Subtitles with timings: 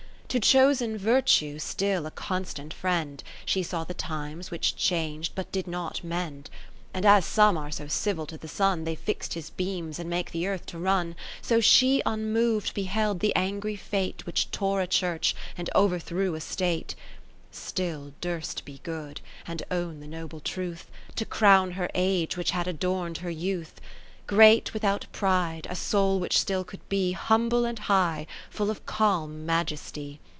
[0.31, 3.21] To chosen Virtue still a constant friend.
[3.43, 6.43] She saw the times which chang'd, but did not metld.
[6.43, 6.49] ^o
[6.93, 10.31] And as some are so civil to the Sun, They'd fix his beams, and make
[10.31, 14.87] the Earth to run: (560) So she unmov'd beheld the angry Fate Which tore a
[14.87, 16.95] Church, and overthrew a State:
[17.51, 20.89] Still durst be good, and own the noble truth.
[21.15, 23.81] To crown her Age which had adorn'd her Youth.
[24.27, 29.45] Great without pride, a soul which still could be Humble and high, full of calm
[29.45, 30.21] majesty.